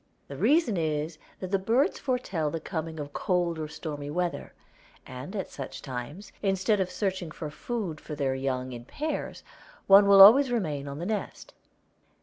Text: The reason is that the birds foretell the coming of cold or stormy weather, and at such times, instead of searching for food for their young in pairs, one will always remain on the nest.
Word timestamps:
The 0.29 0.35
reason 0.35 0.77
is 0.77 1.19
that 1.39 1.51
the 1.51 1.59
birds 1.59 1.99
foretell 1.99 2.49
the 2.49 2.59
coming 2.59 2.99
of 2.99 3.13
cold 3.13 3.59
or 3.59 3.67
stormy 3.67 4.09
weather, 4.09 4.51
and 5.05 5.35
at 5.35 5.51
such 5.51 5.79
times, 5.83 6.31
instead 6.41 6.79
of 6.79 6.89
searching 6.89 7.29
for 7.29 7.51
food 7.51 8.01
for 8.01 8.15
their 8.15 8.33
young 8.33 8.71
in 8.71 8.83
pairs, 8.85 9.43
one 9.85 10.07
will 10.07 10.23
always 10.23 10.49
remain 10.51 10.87
on 10.87 10.97
the 10.97 11.05
nest. 11.05 11.53